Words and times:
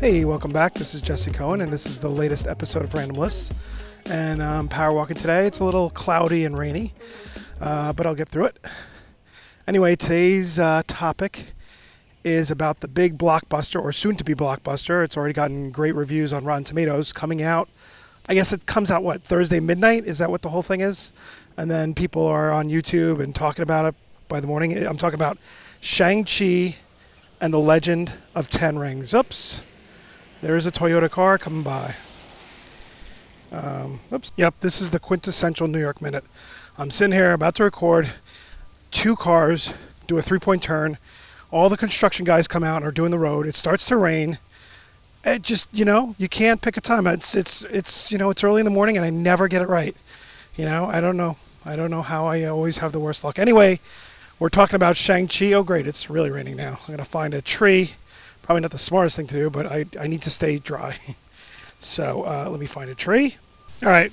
Hey, 0.00 0.24
welcome 0.24 0.52
back. 0.52 0.74
This 0.74 0.94
is 0.94 1.02
Jesse 1.02 1.32
Cohen, 1.32 1.60
and 1.60 1.72
this 1.72 1.84
is 1.84 1.98
the 1.98 2.08
latest 2.08 2.46
episode 2.46 2.84
of 2.84 2.94
Random 2.94 3.16
Lists. 3.16 3.52
And 4.06 4.40
I'm 4.40 4.60
um, 4.60 4.68
power 4.68 4.92
walking 4.92 5.16
today. 5.16 5.44
It's 5.44 5.58
a 5.58 5.64
little 5.64 5.90
cloudy 5.90 6.44
and 6.44 6.56
rainy, 6.56 6.92
uh, 7.60 7.92
but 7.94 8.06
I'll 8.06 8.14
get 8.14 8.28
through 8.28 8.44
it. 8.44 8.58
Anyway, 9.66 9.96
today's 9.96 10.60
uh, 10.60 10.82
topic 10.86 11.46
is 12.22 12.52
about 12.52 12.78
the 12.78 12.86
big 12.86 13.18
blockbuster, 13.18 13.82
or 13.82 13.90
soon 13.90 14.14
to 14.14 14.22
be 14.22 14.34
blockbuster. 14.34 15.02
It's 15.02 15.16
already 15.16 15.34
gotten 15.34 15.72
great 15.72 15.96
reviews 15.96 16.32
on 16.32 16.44
Rotten 16.44 16.62
Tomatoes, 16.62 17.12
coming 17.12 17.42
out. 17.42 17.68
I 18.28 18.34
guess 18.34 18.52
it 18.52 18.66
comes 18.66 18.92
out, 18.92 19.02
what, 19.02 19.20
Thursday 19.20 19.58
midnight? 19.58 20.04
Is 20.04 20.18
that 20.18 20.30
what 20.30 20.42
the 20.42 20.48
whole 20.48 20.62
thing 20.62 20.80
is? 20.80 21.12
And 21.56 21.68
then 21.68 21.92
people 21.92 22.24
are 22.24 22.52
on 22.52 22.68
YouTube 22.68 23.18
and 23.18 23.34
talking 23.34 23.64
about 23.64 23.84
it 23.86 23.96
by 24.28 24.38
the 24.38 24.46
morning. 24.46 24.78
I'm 24.86 24.96
talking 24.96 25.18
about 25.18 25.38
Shang-Chi 25.80 26.76
and 27.40 27.52
the 27.52 27.58
Legend 27.58 28.12
of 28.36 28.48
Ten 28.48 28.78
Rings. 28.78 29.12
Oops. 29.12 29.64
There's 30.40 30.68
a 30.68 30.70
Toyota 30.70 31.10
car 31.10 31.36
coming 31.36 31.64
by. 31.64 31.96
Um, 33.50 33.98
oops. 34.12 34.30
Yep, 34.36 34.60
this 34.60 34.80
is 34.80 34.90
the 34.90 35.00
quintessential 35.00 35.66
New 35.66 35.80
York 35.80 36.00
minute. 36.00 36.22
I'm 36.78 36.92
sitting 36.92 37.12
here 37.12 37.32
about 37.32 37.56
to 37.56 37.64
record. 37.64 38.10
Two 38.92 39.16
cars 39.16 39.74
do 40.06 40.16
a 40.16 40.22
three 40.22 40.38
point 40.38 40.62
turn. 40.62 40.96
All 41.50 41.68
the 41.68 41.76
construction 41.76 42.24
guys 42.24 42.46
come 42.46 42.62
out 42.62 42.76
and 42.76 42.84
are 42.86 42.92
doing 42.92 43.10
the 43.10 43.18
road. 43.18 43.46
It 43.46 43.56
starts 43.56 43.84
to 43.86 43.96
rain. 43.96 44.38
It 45.24 45.42
just, 45.42 45.66
you 45.72 45.84
know, 45.84 46.14
you 46.18 46.28
can't 46.28 46.62
pick 46.62 46.76
a 46.76 46.80
time. 46.80 47.08
It's, 47.08 47.34
it's, 47.34 47.64
it's, 47.64 48.12
you 48.12 48.18
know, 48.18 48.30
it's 48.30 48.44
early 48.44 48.60
in 48.60 48.64
the 48.64 48.70
morning 48.70 48.96
and 48.96 49.04
I 49.04 49.10
never 49.10 49.48
get 49.48 49.60
it 49.60 49.68
right. 49.68 49.96
You 50.54 50.66
know, 50.66 50.86
I 50.86 51.00
don't 51.00 51.16
know. 51.16 51.36
I 51.64 51.74
don't 51.74 51.90
know 51.90 52.02
how 52.02 52.26
I 52.26 52.44
always 52.44 52.78
have 52.78 52.92
the 52.92 53.00
worst 53.00 53.24
luck. 53.24 53.40
Anyway, 53.40 53.80
we're 54.38 54.50
talking 54.50 54.76
about 54.76 54.96
Shang-Chi. 54.96 55.52
Oh, 55.52 55.64
great. 55.64 55.88
It's 55.88 56.08
really 56.08 56.30
raining 56.30 56.56
now. 56.56 56.78
I'm 56.82 56.86
going 56.86 56.98
to 56.98 57.04
find 57.04 57.34
a 57.34 57.42
tree. 57.42 57.94
Probably 58.48 58.62
not 58.62 58.70
the 58.70 58.78
smartest 58.78 59.14
thing 59.14 59.26
to 59.26 59.34
do, 59.34 59.50
but 59.50 59.66
I, 59.66 59.84
I 60.00 60.06
need 60.06 60.22
to 60.22 60.30
stay 60.30 60.58
dry. 60.58 60.96
so 61.80 62.22
uh, 62.22 62.48
let 62.48 62.58
me 62.58 62.64
find 62.64 62.88
a 62.88 62.94
tree. 62.94 63.36
All 63.82 63.90
right. 63.90 64.10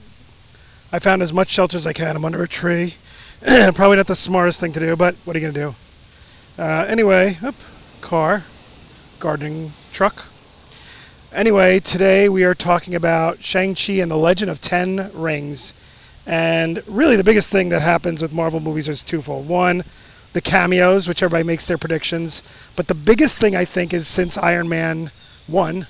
I 0.91 0.99
found 0.99 1.21
as 1.21 1.31
much 1.31 1.47
shelter 1.47 1.77
as 1.77 1.87
I 1.87 1.93
can. 1.93 2.17
I'm 2.17 2.25
under 2.25 2.43
a 2.43 2.47
tree. 2.49 2.95
Probably 3.41 3.95
not 3.95 4.07
the 4.07 4.13
smartest 4.13 4.59
thing 4.59 4.73
to 4.73 4.79
do, 4.81 4.97
but 4.97 5.15
what 5.23 5.37
are 5.37 5.39
you 5.39 5.47
to 5.47 5.53
do? 5.53 5.75
Uh, 6.59 6.83
anyway, 6.85 7.37
up, 7.41 7.55
car, 8.01 8.43
gardening 9.21 9.71
truck. 9.93 10.25
Anyway, 11.31 11.79
today 11.79 12.27
we 12.27 12.43
are 12.43 12.53
talking 12.53 12.93
about 12.93 13.41
Shang-Chi 13.41 13.93
and 13.93 14.11
the 14.11 14.17
Legend 14.17 14.51
of 14.51 14.59
Ten 14.59 15.11
Rings. 15.13 15.73
And 16.25 16.83
really, 16.87 17.15
the 17.15 17.23
biggest 17.23 17.49
thing 17.51 17.69
that 17.69 17.81
happens 17.81 18.21
with 18.21 18.33
Marvel 18.33 18.59
movies 18.59 18.89
is 18.89 19.01
twofold. 19.01 19.47
One, 19.47 19.85
the 20.35 20.41
cameos, 20.41 21.07
which 21.07 21.23
everybody 21.23 21.45
makes 21.45 21.65
their 21.65 21.77
predictions. 21.77 22.43
But 22.75 22.87
the 22.87 22.93
biggest 22.93 23.39
thing 23.39 23.55
I 23.55 23.63
think 23.63 23.93
is 23.93 24.05
since 24.05 24.37
Iron 24.37 24.67
Man 24.67 25.11
1, 25.47 25.87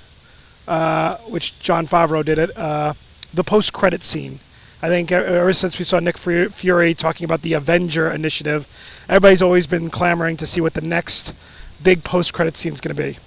uh, 0.68 1.16
which 1.26 1.58
Jon 1.58 1.88
Favreau 1.88 2.24
did 2.24 2.38
it, 2.38 2.56
uh, 2.56 2.94
the 3.34 3.42
post 3.42 3.72
credit 3.72 4.04
scene. 4.04 4.38
I 4.80 4.88
think 4.88 5.10
ever 5.10 5.52
since 5.52 5.80
we 5.80 5.84
saw 5.84 5.98
Nick 5.98 6.16
Fury 6.16 6.94
talking 6.94 7.24
about 7.24 7.42
the 7.42 7.54
Avenger 7.54 8.08
initiative, 8.08 8.68
everybody's 9.08 9.42
always 9.42 9.66
been 9.66 9.90
clamoring 9.90 10.36
to 10.36 10.46
see 10.46 10.60
what 10.60 10.74
the 10.74 10.80
next 10.80 11.34
big 11.82 12.04
post 12.04 12.32
credit 12.32 12.56
scene 12.56 12.72
is 12.72 12.80
going 12.80 12.94
to 12.94 13.02
be. 13.02 13.18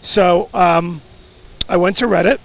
So 0.00 0.48
um, 0.54 1.02
I 1.68 1.76
went 1.76 1.96
to 1.96 2.06
Reddit, 2.06 2.38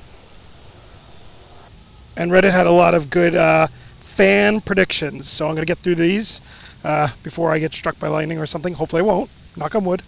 and 2.18 2.32
Reddit 2.32 2.52
had 2.52 2.66
a 2.66 2.72
lot 2.72 2.96
of 2.96 3.12
good 3.12 3.36
uh, 3.36 3.68
fan 4.00 4.60
predictions. 4.60 5.30
So 5.30 5.48
I'm 5.48 5.54
going 5.54 5.68
to 5.68 5.72
get 5.72 5.84
through 5.84 5.96
these 5.96 6.42
uh, 6.86 7.10
before 7.24 7.52
I 7.52 7.58
get 7.58 7.74
struck 7.74 7.98
by 8.00 8.08
lightning 8.08 8.38
or 8.38 8.46
something. 8.46 8.76
Hopefully, 8.76 9.02
I 9.02 9.04
won't. 9.04 9.30
Knock 9.56 9.74
on 9.76 9.84
wood. 9.86 10.04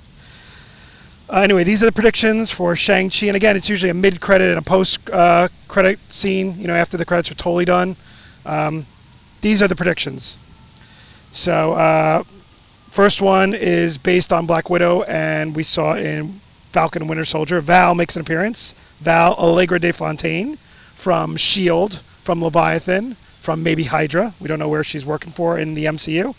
Uh, 1.29 1.41
anyway, 1.41 1.63
these 1.63 1.81
are 1.81 1.87
the 1.87 1.91
predictions 1.91 2.51
for 2.51 2.75
Shang-Chi. 2.75 3.25
And 3.25 3.35
again, 3.35 3.57
it's 3.57 3.67
usually 3.67 3.89
a 3.89 3.93
mid-credit 3.93 4.49
and 4.49 4.59
a 4.59 4.61
post-credit 4.61 5.99
uh, 5.99 6.11
scene, 6.11 6.57
you 6.59 6.67
know, 6.67 6.75
after 6.75 6.95
the 6.95 7.03
credits 7.03 7.31
are 7.31 7.35
totally 7.35 7.65
done. 7.65 7.97
Um, 8.45 8.85
these 9.41 9.61
are 9.61 9.67
the 9.67 9.75
predictions. 9.75 10.37
So, 11.31 11.73
uh, 11.73 12.23
first 12.89 13.21
one 13.21 13.53
is 13.53 13.97
based 13.97 14.31
on 14.31 14.45
Black 14.45 14.69
Widow, 14.69 15.01
and 15.03 15.55
we 15.55 15.63
saw 15.63 15.95
in 15.95 16.39
Falcon 16.71 17.01
and 17.01 17.09
Winter 17.09 17.25
Soldier. 17.25 17.59
Val 17.59 17.95
makes 17.95 18.15
an 18.15 18.21
appearance. 18.21 18.73
Val 19.01 19.33
Allegra 19.33 19.79
de 19.79 19.91
Fontaine 19.91 20.57
from 20.95 21.35
S.H.I.E.L.D., 21.35 21.99
from 22.23 22.43
Leviathan, 22.43 23.15
from 23.41 23.63
maybe 23.63 23.85
Hydra. 23.85 24.33
We 24.39 24.47
don't 24.47 24.59
know 24.59 24.69
where 24.69 24.83
she's 24.83 25.05
working 25.05 25.31
for 25.31 25.57
in 25.57 25.73
the 25.73 25.85
MCU. 25.85 26.35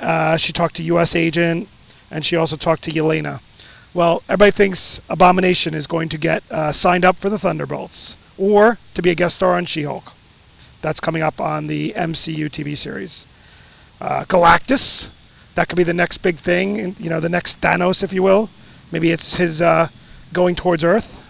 Uh, 0.00 0.36
she 0.36 0.52
talked 0.52 0.76
to 0.76 0.82
U.S. 0.84 1.14
Agent, 1.14 1.68
and 2.10 2.24
she 2.24 2.34
also 2.36 2.56
talked 2.56 2.82
to 2.84 2.90
Yelena. 2.90 3.40
Well, 3.92 4.22
everybody 4.28 4.52
thinks 4.52 5.00
Abomination 5.08 5.74
is 5.74 5.86
going 5.86 6.08
to 6.10 6.18
get 6.18 6.42
uh, 6.50 6.72
signed 6.72 7.04
up 7.04 7.18
for 7.18 7.28
the 7.28 7.38
Thunderbolts 7.38 8.16
or 8.38 8.78
to 8.94 9.02
be 9.02 9.10
a 9.10 9.14
guest 9.14 9.36
star 9.36 9.56
on 9.56 9.66
She-Hulk. 9.66 10.12
That's 10.80 11.00
coming 11.00 11.22
up 11.22 11.40
on 11.40 11.66
the 11.66 11.92
MCU 11.94 12.48
TV 12.48 12.76
series. 12.76 13.26
Uh, 14.00 14.24
Galactus, 14.24 15.10
that 15.54 15.68
could 15.68 15.76
be 15.76 15.82
the 15.82 15.92
next 15.92 16.18
big 16.18 16.36
thing, 16.36 16.96
you 16.98 17.10
know, 17.10 17.20
the 17.20 17.28
next 17.28 17.60
Thanos, 17.60 18.02
if 18.02 18.12
you 18.12 18.22
will. 18.22 18.48
Maybe 18.90 19.10
it's 19.10 19.34
his 19.34 19.60
uh, 19.60 19.88
going 20.32 20.54
towards 20.54 20.82
Earth. 20.84 21.20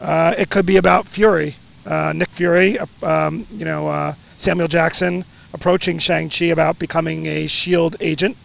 Uh, 0.00 0.34
it 0.36 0.50
could 0.50 0.66
be 0.66 0.76
about 0.76 1.08
Fury, 1.08 1.56
uh, 1.86 2.12
Nick 2.14 2.28
Fury, 2.30 2.78
um, 3.02 3.46
you 3.50 3.64
know, 3.64 4.14
Samuel 4.36 4.68
Jackson 4.68 5.24
approaching 5.54 5.98
Shang-Chi 5.98 6.46
about 6.46 6.78
becoming 6.78 7.26
a 7.26 7.44
S.H.I.E.L.D. 7.44 7.96
agent. 8.00 8.36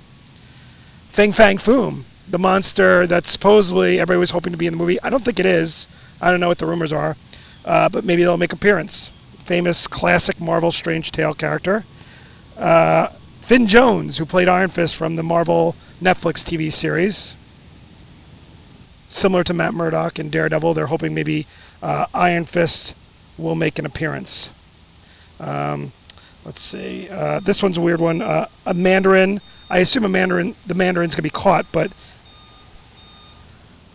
Fin 1.09 1.33
Fang 1.33 1.57
Foom, 1.57 2.03
the 2.27 2.37
monster 2.37 3.07
that 3.07 3.25
supposedly 3.25 3.99
everybody 3.99 4.19
was 4.19 4.29
hoping 4.29 4.51
to 4.51 4.57
be 4.57 4.67
in 4.67 4.73
the 4.73 4.77
movie. 4.77 5.01
I 5.01 5.09
don't 5.09 5.25
think 5.25 5.39
it 5.39 5.45
is. 5.45 5.87
I 6.21 6.29
don't 6.29 6.39
know 6.39 6.47
what 6.47 6.59
the 6.59 6.67
rumors 6.67 6.93
are, 6.93 7.17
uh, 7.65 7.89
but 7.89 8.05
maybe 8.05 8.21
they'll 8.21 8.37
make 8.37 8.53
appearance. 8.53 9.09
Famous 9.43 9.87
classic 9.87 10.39
Marvel 10.39 10.71
Strange 10.71 11.11
Tale 11.11 11.33
character. 11.33 11.83
Uh, 12.55 13.07
Finn 13.41 13.65
Jones, 13.65 14.19
who 14.19 14.25
played 14.25 14.47
Iron 14.47 14.69
Fist 14.69 14.95
from 14.95 15.15
the 15.15 15.23
Marvel 15.23 15.75
Netflix 15.99 16.45
TV 16.45 16.71
series. 16.71 17.33
Similar 19.07 19.43
to 19.45 19.55
Matt 19.55 19.73
Murdock 19.73 20.19
and 20.19 20.31
Daredevil, 20.31 20.75
they're 20.75 20.85
hoping 20.85 21.15
maybe 21.15 21.47
uh, 21.81 22.05
Iron 22.13 22.45
Fist 22.45 22.93
will 23.39 23.55
make 23.55 23.79
an 23.79 23.87
appearance. 23.87 24.51
Um, 25.39 25.91
Let's 26.45 26.61
see. 26.61 27.09
Uh, 27.09 27.39
this 27.39 27.61
one's 27.61 27.77
a 27.77 27.81
weird 27.81 28.01
one. 28.01 28.21
Uh, 28.21 28.47
a 28.65 28.73
Mandarin. 28.73 29.41
I 29.69 29.79
assume 29.79 30.05
a 30.05 30.09
Mandarin. 30.09 30.55
The 30.65 30.73
Mandarin's 30.73 31.15
gonna 31.15 31.23
be 31.23 31.29
caught, 31.29 31.65
but 31.71 31.91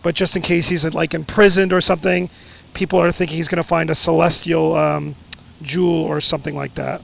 but 0.03 0.15
just 0.15 0.35
in 0.35 0.41
case 0.41 0.67
he's 0.67 0.85
like 0.93 1.13
imprisoned 1.13 1.73
or 1.73 1.81
something, 1.81 2.29
people 2.73 2.99
are 2.99 3.11
thinking 3.11 3.37
he's 3.37 3.47
gonna 3.47 3.63
find 3.63 3.89
a 3.89 3.95
celestial 3.95 4.75
um, 4.75 5.15
jewel 5.61 6.03
or 6.03 6.21
something 6.21 6.55
like 6.55 6.75
that. 6.75 7.01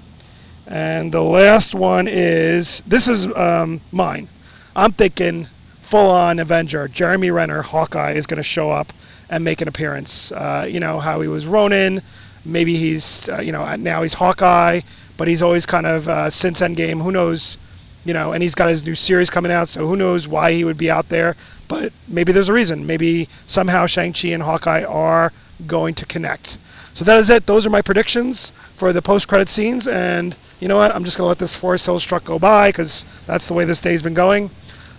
And 0.68 1.12
the 1.12 1.22
last 1.22 1.75
one 1.75 2.07
is 2.07 2.81
this 2.85 3.07
is 3.07 3.25
um, 3.35 3.81
mine. 3.91 4.30
I'm 4.75 4.94
thinking 4.94 5.47
full-on 5.81 6.40
Avenger. 6.40 6.88
Jeremy 6.88 7.31
Renner, 7.31 7.62
Hawkeye, 7.62 8.13
is 8.13 8.25
going 8.25 8.38
to 8.38 8.44
show 8.44 8.72
up 8.72 8.94
and 9.30 9.44
make 9.44 9.59
an 9.59 9.68
appearance. 9.68 10.31
Uh, 10.31 10.66
you 10.69 10.80
know 10.80 11.01
how 11.01 11.19
he 11.19 11.28
was 11.28 11.46
Ronin. 11.46 12.01
Maybe 12.44 12.78
he's 12.78 13.28
uh, 13.29 13.41
you 13.41 13.52
know 13.52 13.75
now 13.75 14.03
he's 14.03 14.16
Hawkeye 14.16 14.81
but 15.22 15.28
he's 15.28 15.44
always 15.44 15.68
kind 15.68 15.85
of 15.85 16.07
uh, 16.07 16.31
since 16.31 16.62
Endgame. 16.62 17.04
Who 17.04 17.12
knows? 17.12 17.60
You 18.04 18.12
know, 18.12 18.33
and 18.33 18.42
he's 18.42 18.56
got 18.56 18.69
his 18.69 18.83
new 18.83 18.95
series 18.95 19.30
coming 19.30 19.51
out, 19.51 19.69
so 19.69 19.86
who 19.86 19.95
knows 19.95 20.27
why 20.27 20.54
he 20.54 20.63
would 20.63 20.80
be 20.80 20.89
out 20.89 21.10
there? 21.10 21.36
But 21.68 21.94
maybe 22.07 22.31
there's 22.31 22.50
a 22.50 22.54
reason. 22.54 22.88
Maybe 22.88 23.30
somehow 23.45 23.86
Shang-Chi 23.86 24.30
and 24.30 24.42
Hawkeye 24.42 24.83
are 24.83 25.31
going 25.68 25.94
to 25.94 26.07
connect. 26.07 26.57
So 26.95 27.06
that 27.06 27.19
is 27.19 27.30
it. 27.30 27.45
Those 27.45 27.68
are 27.68 27.69
my 27.69 27.83
predictions 27.83 28.51
for 28.75 28.92
the 28.92 29.04
post-credit 29.04 29.48
scenes. 29.48 29.88
And 29.88 30.36
you 30.60 30.68
know 30.68 30.77
what? 30.77 30.89
I'm 30.95 31.04
just 31.04 31.18
to 31.18 31.24
let 31.24 31.38
this 31.38 31.56
Forest 31.56 31.86
Hills 31.86 32.04
truck 32.04 32.24
go 32.24 32.39
by 32.39 32.69
because 32.69 33.06
that's 33.27 33.48
the 33.48 33.54
way 33.54 33.63
this 33.63 33.80
day's 33.80 34.01
been 34.01 34.15
going. 34.15 34.50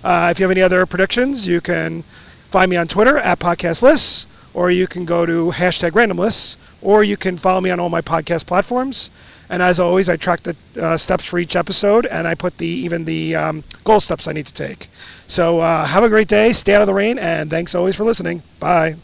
Uh, 0.05 0.29
if 0.31 0.39
you 0.39 0.45
have 0.45 0.53
any 0.53 0.63
other 0.63 0.87
predictions, 0.87 1.49
you 1.49 1.61
can 1.61 2.05
find 2.53 2.71
me 2.71 2.77
on 2.77 2.87
Twitter 2.87 3.19
at 3.19 3.41
Podcast 3.41 3.83
Lists, 3.83 4.27
or 4.55 4.71
you 4.71 4.87
can 4.87 5.05
go 5.05 5.27
to 5.27 5.51
hashtag 5.51 5.97
Random 5.97 6.19
Lists, 6.19 6.57
or 6.83 7.03
you 7.03 7.17
can 7.17 7.37
follow 7.37 7.61
me 7.61 7.71
on 7.71 7.81
all 7.81 7.89
my 7.89 8.03
podcast 8.03 8.47
platforms. 8.47 9.11
And 9.49 9.63
as 9.63 9.79
always, 9.79 10.09
I 10.09 10.17
track 10.17 10.43
the 10.45 10.57
uh, 10.81 10.97
steps 10.97 11.25
for 11.25 11.39
each 11.39 11.57
episode, 11.57 12.07
and 12.07 12.27
I 12.27 12.35
put 12.35 12.59
the 12.59 12.67
even 12.67 13.05
the 13.05 13.37
um, 13.37 13.65
goal 13.85 14.01
steps 14.01 14.27
I 14.27 14.33
need 14.33 14.47
to 14.47 14.53
take. 14.53 14.89
So 15.27 15.61
uh, 15.61 15.85
have 15.85 16.05
a 16.05 16.09
great 16.09 16.29
day, 16.29 16.53
stay 16.53 16.75
out 16.75 16.81
of 16.81 16.87
the 16.87 16.95
rain, 16.95 17.19
and 17.19 17.51
thanks 17.51 17.75
always 17.75 17.95
for 17.97 18.05
listening. 18.05 18.43
Bye. 18.59 18.97